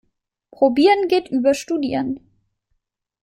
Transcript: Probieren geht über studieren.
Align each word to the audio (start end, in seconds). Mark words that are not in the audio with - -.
Probieren 0.49 1.07
geht 1.09 1.29
über 1.29 1.53
studieren. 1.53 2.21